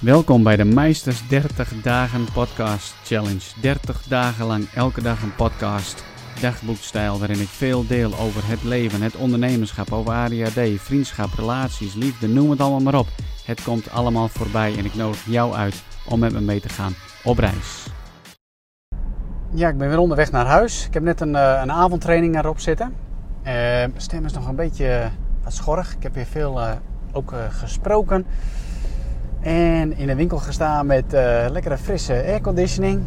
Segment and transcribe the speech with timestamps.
[0.00, 3.60] Welkom bij de Meisters 30 Dagen Podcast Challenge.
[3.60, 6.04] 30 dagen lang elke dag een podcast,
[6.40, 12.28] dagboekstijl, waarin ik veel deel over het leven, het ondernemerschap, over ADHD, vriendschap, relaties, liefde,
[12.28, 13.06] noem het allemaal maar op.
[13.44, 16.92] Het komt allemaal voorbij en ik nodig jou uit om met me mee te gaan
[17.24, 17.86] op reis.
[19.54, 20.86] Ja, ik ben weer onderweg naar huis.
[20.86, 22.86] Ik heb net een, uh, een avondtraining erop zitten.
[22.86, 25.10] Uh, mijn stem is nog een beetje
[25.42, 25.94] wat schorrig.
[25.94, 26.72] Ik heb weer veel uh,
[27.12, 28.26] ook gesproken.
[29.40, 33.02] En in de winkel gestaan met uh, lekkere frisse airconditioning.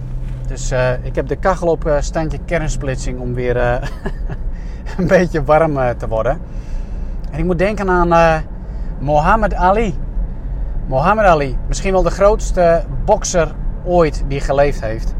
[0.48, 3.58] Dus uh, ik heb de kachel op uh, standje kernsplitsing om weer
[4.98, 6.40] een beetje warm te worden.
[7.32, 8.44] En ik moet denken aan
[9.00, 9.96] Mohammed Ali.
[10.88, 13.52] Mohammed Ali, misschien wel de grootste bokser
[13.84, 15.16] ooit die geleefd heeft.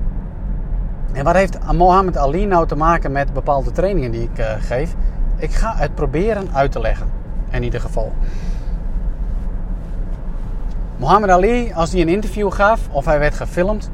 [1.14, 4.96] En wat heeft Mohammed Ali nou te maken met bepaalde trainingen die ik geef?
[5.38, 7.08] Ik ga het proberen uit te leggen.
[7.50, 8.14] In ieder geval.
[10.98, 13.90] Muhammad Ali, als hij een interview gaf of hij werd gefilmd,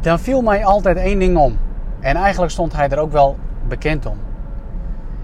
[0.00, 1.58] dan viel mij altijd één ding om.
[2.00, 3.36] En eigenlijk stond hij er ook wel
[3.68, 4.16] bekend om.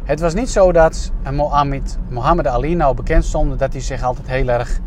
[0.04, 1.12] Het was niet zo dat
[2.08, 4.78] Mohammed, Ali nou bekend stond dat hij zich altijd heel erg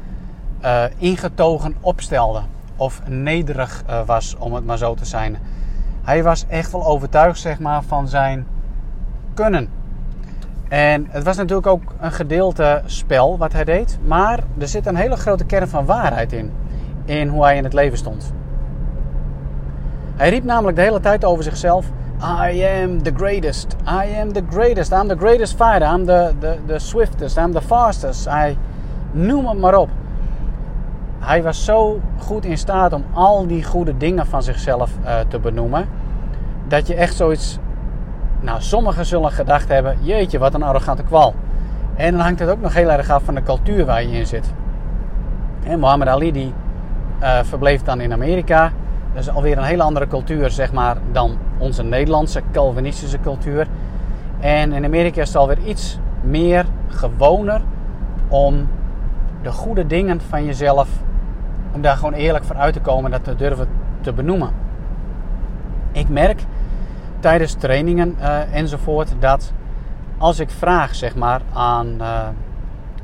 [0.64, 2.42] uh, ingetogen opstelde.
[2.76, 5.38] Of nederig uh, was, om het maar zo te zijn.
[6.02, 8.48] Hij was echt wel overtuigd zeg maar, van zijn
[9.34, 9.70] kunnen.
[10.72, 14.00] En het was natuurlijk ook een gedeelte spel wat hij deed.
[14.06, 16.52] Maar er zit een hele grote kern van waarheid in.
[17.06, 18.34] In hoe hij in het leven stond.
[20.16, 21.86] Hij riep namelijk de hele tijd over zichzelf.
[22.44, 23.76] I am the greatest.
[23.88, 24.92] I am the greatest.
[24.92, 25.94] I'm the greatest fighter.
[25.94, 27.38] I'm the, the, the swiftest.
[27.38, 28.28] I'm the fastest.
[28.28, 28.58] I
[29.12, 29.90] noem het maar op.
[31.20, 35.40] Hij was zo goed in staat om al die goede dingen van zichzelf uh, te
[35.40, 35.88] benoemen.
[36.68, 37.60] Dat je echt zoiets
[38.42, 41.36] nou, sommigen zullen gedacht hebben: jeetje, wat een arrogante kwal.
[41.96, 44.28] En dan hangt het ook nog heel erg af van de cultuur waar je in
[44.28, 44.54] zit.
[45.64, 46.54] En Muhammad Ali die
[47.22, 48.72] uh, verbleef dan in Amerika.
[49.14, 53.68] Dat is alweer een hele andere cultuur, zeg maar, dan onze Nederlandse Calvinistische cultuur.
[54.40, 57.62] En in Amerika is het alweer iets meer gewoner
[58.28, 58.68] om
[59.42, 60.90] de goede dingen van jezelf,
[61.72, 63.68] om daar gewoon eerlijk voor uit te komen, dat te durven
[64.02, 64.50] te benoemen.
[65.92, 66.44] Ik merk
[67.22, 69.54] tijdens trainingen uh, enzovoort, dat
[70.18, 72.28] als ik vraag zeg maar aan uh,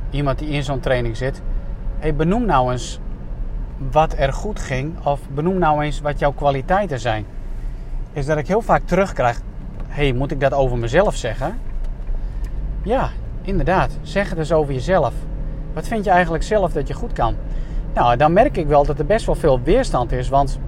[0.09, 1.41] iemand die in zo'n training zit,
[1.99, 2.99] hey, benoem nou eens
[3.91, 7.25] wat er goed ging of benoem nou eens wat jouw kwaliteiten zijn.
[8.11, 9.41] Is dat ik heel vaak terugkrijg,
[9.87, 11.59] hey, moet ik dat over mezelf zeggen?
[12.83, 13.09] Ja,
[13.41, 15.13] inderdaad, zeg het eens over jezelf.
[15.73, 17.35] Wat vind je eigenlijk zelf dat je goed kan?
[17.93, 20.59] Nou, dan merk ik wel dat er best wel veel weerstand is, want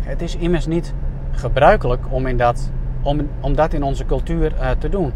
[0.00, 0.94] het is immers niet
[1.34, 2.70] gebruikelijk om, in dat,
[3.02, 5.12] om, om dat in onze cultuur uh, te doen.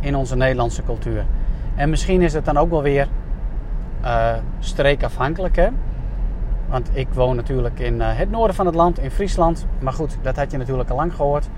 [0.00, 1.24] In onze Nederlandse cultuur.
[1.74, 3.08] En misschien is het dan ook wel weer
[4.04, 5.56] uh, streekafhankelijk.
[5.56, 5.68] Hè?
[6.68, 9.66] Want ik woon natuurlijk in uh, het noorden van het land, in Friesland.
[9.78, 11.48] Maar goed, dat had je natuurlijk al lang gehoord.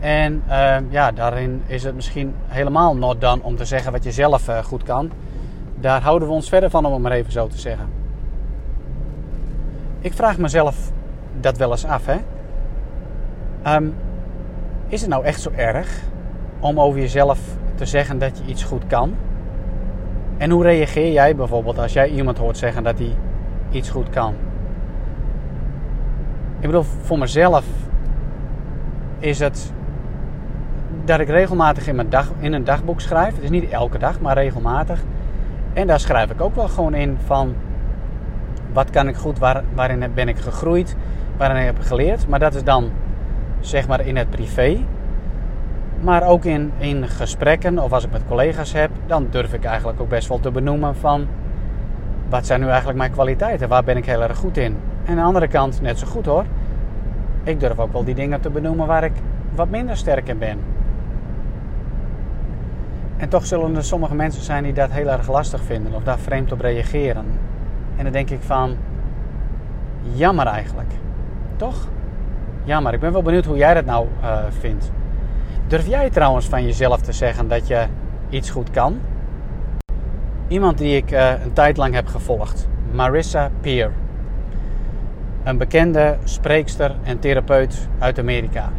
[0.00, 0.42] En
[0.88, 4.82] ja, daarin is het misschien helemaal not done om te zeggen wat je zelf goed
[4.82, 5.10] kan.
[5.74, 7.86] Daar houden we ons verder van, om het maar even zo te zeggen.
[10.00, 10.92] Ik vraag mezelf
[11.40, 12.06] dat wel eens af.
[12.06, 12.16] Hè?
[13.66, 13.94] Um,
[14.88, 16.00] is het nou echt zo erg
[16.60, 17.40] om over jezelf
[17.74, 19.14] te zeggen dat je iets goed kan?
[20.36, 23.14] En hoe reageer jij bijvoorbeeld als jij iemand hoort zeggen dat hij
[23.70, 24.34] iets goed kan?
[26.60, 27.64] Ik bedoel, voor mezelf
[29.18, 29.72] is het
[31.04, 33.34] dat ik regelmatig in, mijn dag, in een dagboek schrijf.
[33.34, 35.00] Het is niet elke dag, maar regelmatig.
[35.72, 37.54] En daar schrijf ik ook wel gewoon in van
[38.72, 40.96] wat kan ik goed, waar, waarin ben ik gegroeid,
[41.36, 42.28] waarin heb ik geleerd.
[42.28, 42.90] Maar dat is dan
[43.60, 44.78] zeg maar in het privé.
[46.00, 50.00] Maar ook in, in gesprekken of als ik met collega's heb, dan durf ik eigenlijk
[50.00, 51.26] ook best wel te benoemen van
[52.28, 54.76] wat zijn nu eigenlijk mijn kwaliteiten, waar ben ik heel erg goed in.
[55.04, 56.44] En aan de andere kant net zo goed hoor.
[57.42, 59.12] Ik durf ook wel die dingen te benoemen waar ik
[59.54, 60.58] wat minder sterk in ben.
[63.16, 66.18] En toch zullen er sommige mensen zijn die dat heel erg lastig vinden of daar
[66.18, 67.24] vreemd op reageren.
[67.96, 68.76] En dan denk ik van,
[70.12, 70.90] jammer eigenlijk.
[71.56, 71.88] Toch?
[72.64, 74.90] Ja, maar ik ben wel benieuwd hoe jij dat nou uh, vindt.
[75.66, 77.84] Durf jij trouwens van jezelf te zeggen dat je
[78.28, 79.00] iets goed kan?
[80.48, 83.92] Iemand die ik uh, een tijd lang heb gevolgd, Marissa Peer.
[85.44, 88.70] Een bekende spreekster en therapeut uit Amerika.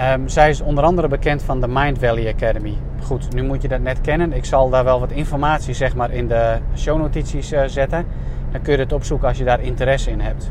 [0.00, 2.76] Um, zij is onder andere bekend van de Mind Valley Academy.
[3.02, 4.32] Goed, nu moet je dat net kennen.
[4.32, 8.06] Ik zal daar wel wat informatie zeg maar, in de shownotities uh, zetten.
[8.50, 10.50] Dan kun je het opzoeken als je daar interesse in hebt.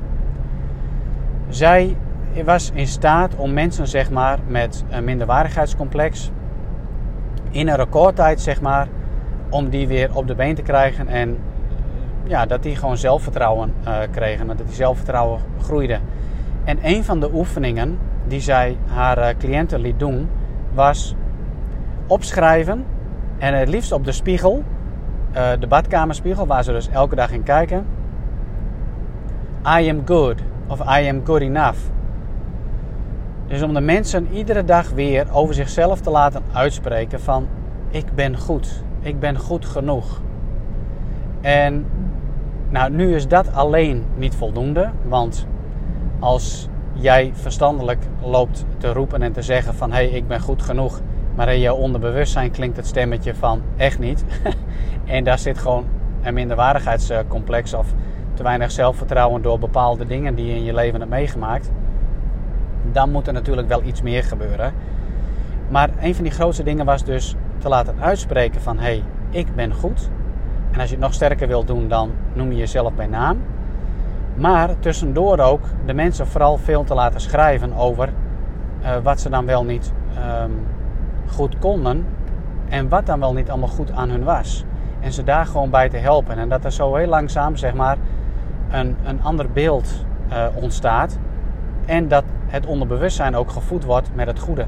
[1.51, 1.95] Zij
[2.45, 6.31] was in staat om mensen zeg maar, met een minderwaardigheidscomplex
[7.49, 8.87] in een recordtijd zeg maar,
[9.49, 11.37] om die weer op de been te krijgen en
[12.23, 14.47] ja, dat die gewoon zelfvertrouwen uh, kregen.
[14.47, 15.99] Dat die zelfvertrouwen groeide.
[16.63, 17.97] En een van de oefeningen
[18.27, 20.29] die zij haar cliënten liet doen,
[20.73, 21.15] was
[22.07, 22.85] opschrijven.
[23.37, 24.63] En het liefst op de spiegel,
[25.59, 27.85] de badkamerspiegel, waar ze dus elke dag in kijken.
[29.79, 31.77] I am good of I am good enough.
[33.47, 37.47] Dus om de mensen iedere dag weer over zichzelf te laten uitspreken van
[37.89, 40.21] ik ben goed, ik ben goed genoeg.
[41.41, 41.85] En
[42.69, 45.47] nou, nu is dat alleen niet voldoende, want
[46.19, 50.61] als jij verstandelijk loopt te roepen en te zeggen van hé, hey, ik ben goed
[50.61, 51.01] genoeg,
[51.35, 54.25] maar in jouw onderbewustzijn klinkt het stemmetje van echt niet.
[55.05, 55.85] en daar zit gewoon
[56.21, 57.93] een minderwaardigheidscomplex of
[58.41, 61.71] te weinig zelfvertrouwen door bepaalde dingen die je in je leven hebt meegemaakt
[62.91, 64.73] dan moet er natuurlijk wel iets meer gebeuren.
[65.69, 69.55] Maar een van die grootste dingen was dus te laten uitspreken van hé, hey, ik
[69.55, 70.09] ben goed.
[70.71, 73.37] En als je het nog sterker wilt doen, dan noem je jezelf bij naam.
[74.35, 78.09] Maar tussendoor ook de mensen vooral veel te laten schrijven over
[78.81, 79.91] uh, wat ze dan wel niet
[80.43, 80.65] um,
[81.27, 82.05] goed konden
[82.69, 84.65] en wat dan wel niet allemaal goed aan hun was.
[84.99, 86.37] En ze daar gewoon bij te helpen.
[86.37, 87.97] En dat er zo heel langzaam zeg maar
[88.71, 91.19] een, een ander beeld uh, ontstaat.
[91.85, 94.65] En dat het onderbewustzijn ook gevoed wordt met het goede.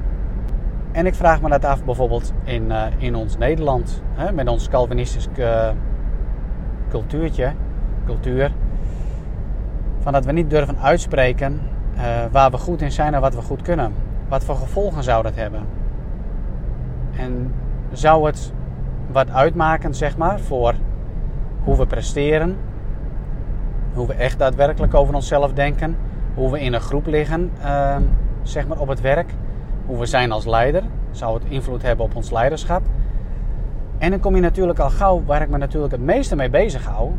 [0.92, 4.70] En ik vraag me dat af bijvoorbeeld in, uh, in ons Nederland, hè, met ons
[4.70, 5.70] Calvinistisch uh,
[6.90, 7.52] cultuurtje,
[8.06, 8.52] cultuur.
[10.00, 11.62] Van dat we niet durven uitspreken
[12.32, 13.94] waar we goed in zijn en wat we goed kunnen.
[14.28, 15.62] Wat voor gevolgen zou dat hebben?
[17.18, 17.54] En
[17.92, 18.54] zou het
[19.12, 20.74] wat uitmaken, zeg maar, voor
[21.64, 22.58] hoe we presteren,
[23.94, 25.98] hoe we echt daadwerkelijk over onszelf denken,
[26.34, 27.96] hoe we in een groep liggen, uh,
[28.42, 29.34] zeg maar op het werk,
[29.86, 32.82] hoe we zijn als leider, zou het invloed hebben op ons leiderschap.
[33.98, 36.86] En dan kom je natuurlijk al gauw, waar ik me natuurlijk het meeste mee bezig
[36.86, 37.12] hou,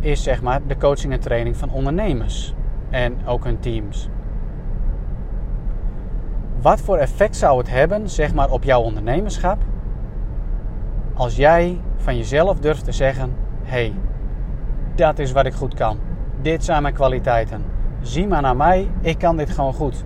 [0.00, 2.54] is zeg maar de coaching en training van ondernemers
[2.90, 4.08] en ook hun teams.
[6.60, 9.58] Wat voor effect zou het hebben, zeg maar, op jouw ondernemerschap,
[11.14, 13.94] als jij van jezelf durft te zeggen: hé, hey,
[14.94, 15.98] dat is wat ik goed kan.
[16.42, 17.72] Dit zijn mijn kwaliteiten
[18.02, 20.04] zie maar naar mij, ik kan dit gewoon goed.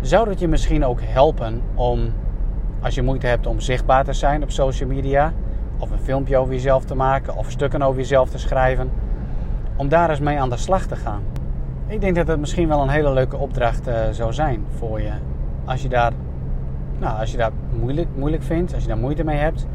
[0.00, 2.12] Zou dat je misschien ook helpen om,
[2.80, 5.32] als je moeite hebt om zichtbaar te zijn op social media,
[5.78, 8.90] of een filmpje over jezelf te maken, of stukken over jezelf te schrijven,
[9.76, 11.22] om daar eens mee aan de slag te gaan?
[11.86, 15.12] Ik denk dat het misschien wel een hele leuke opdracht uh, zou zijn voor je.
[15.64, 16.12] Als je daar,
[16.98, 19.66] nou, als je daar moeilijk, moeilijk vindt, als je daar moeite mee hebt,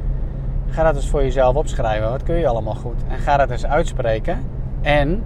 [0.69, 2.09] ga dat eens voor jezelf opschrijven.
[2.09, 3.03] Wat kun je allemaal goed?
[3.07, 4.39] En ga dat eens uitspreken.
[4.81, 5.23] En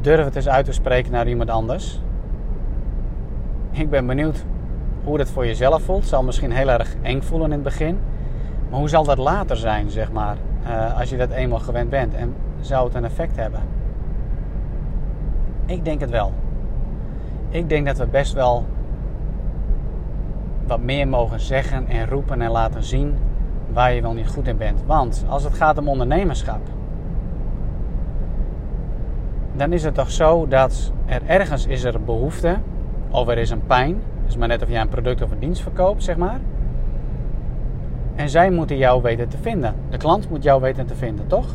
[0.00, 2.00] durf het eens uit te spreken naar iemand anders.
[3.70, 4.44] Ik ben benieuwd
[5.04, 6.06] hoe dat voor jezelf voelt.
[6.06, 7.98] Zal misschien heel erg eng voelen in het begin.
[8.70, 10.36] Maar hoe zal dat later zijn, zeg maar,
[10.66, 12.14] uh, als je dat eenmaal gewend bent?
[12.14, 13.60] En zou het een effect hebben?
[15.66, 16.32] Ik denk het wel.
[17.48, 18.66] Ik denk dat we best wel
[20.66, 23.16] wat meer mogen zeggen en roepen en laten zien
[23.72, 24.82] waar je wel niet goed in bent.
[24.86, 26.60] Want als het gaat om ondernemerschap,
[29.56, 32.56] dan is het toch zo dat er ergens is er behoefte
[33.10, 34.00] of er is een pijn.
[34.20, 36.40] Het is maar net of jij een product of een dienst verkoopt, zeg maar.
[38.14, 39.74] En zij moeten jou weten te vinden.
[39.90, 41.46] De klant moet jou weten te vinden, toch?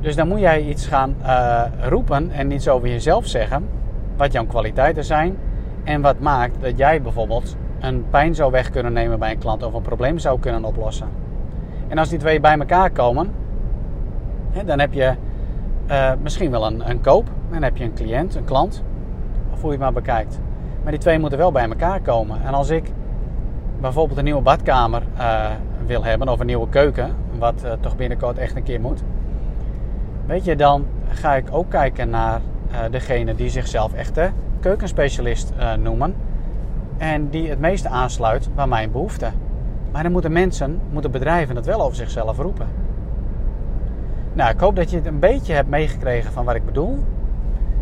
[0.00, 3.68] Dus dan moet jij iets gaan uh, roepen en iets over jezelf zeggen.
[4.16, 5.36] Wat jouw kwaliteiten zijn.
[5.84, 9.62] En wat maakt dat jij bijvoorbeeld een pijn zou weg kunnen nemen bij een klant
[9.62, 11.08] of een probleem zou kunnen oplossen.
[11.88, 13.30] En als die twee bij elkaar komen,
[14.64, 15.14] dan heb je
[15.90, 17.28] uh, misschien wel een, een koop.
[17.50, 18.82] Dan heb je een cliënt, een klant.
[19.52, 20.40] Of hoe je het maar bekijkt.
[20.82, 22.42] Maar die twee moeten wel bij elkaar komen.
[22.44, 22.92] En als ik
[23.80, 25.50] bijvoorbeeld een nieuwe badkamer uh,
[25.86, 29.02] wil hebben of een nieuwe keuken, wat uh, toch binnenkort echt een keer moet.
[30.26, 32.40] Weet je, dan ga ik ook kijken naar
[32.90, 36.14] degene die zichzelf echte keukenspecialist noemen.
[37.02, 39.30] En die het meeste aansluit bij mijn behoefte.
[39.92, 42.66] Maar dan moeten mensen, moeten bedrijven dat wel over zichzelf roepen.
[44.32, 46.98] Nou, ik hoop dat je het een beetje hebt meegekregen van wat ik bedoel.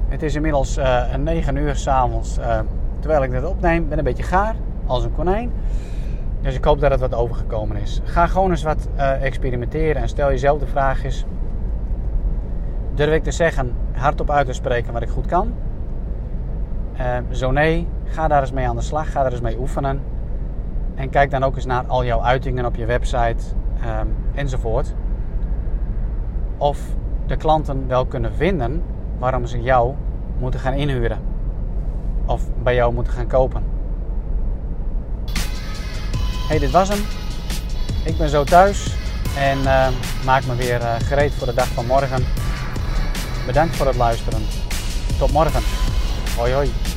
[0.09, 2.61] Het is inmiddels uh, 9 uur s'avonds uh,
[2.99, 3.89] terwijl ik dit opneem.
[3.89, 4.55] Ben een beetje gaar,
[4.87, 5.53] als een konijn.
[6.41, 8.01] Dus ik hoop dat het wat overgekomen is.
[8.05, 11.25] Ga gewoon eens wat uh, experimenteren en stel jezelf de vraag is...
[12.95, 15.53] Durf ik te zeggen, hardop uit te spreken wat ik goed kan?
[17.01, 19.13] Uh, zo nee, ga daar eens mee aan de slag.
[19.13, 20.03] Ga daar eens mee oefenen.
[20.95, 23.45] En kijk dan ook eens naar al jouw uitingen op je website
[24.01, 24.95] um, enzovoort
[26.57, 26.79] of
[27.27, 28.83] de klanten wel kunnen vinden
[29.19, 29.95] waarom ze jou
[30.39, 31.19] moeten gaan inhuren
[32.27, 33.63] of bij jou moeten gaan kopen.
[36.49, 36.99] Hey, dit was hem.
[38.05, 38.97] Ik ben zo thuis.
[39.39, 39.89] En uh,
[40.25, 42.25] maak me weer uh, gereed voor de dag van morgen.
[43.47, 44.41] Bedankt voor het luisteren.
[45.19, 45.63] Tot morgen.
[46.37, 46.90] Hoi hoi.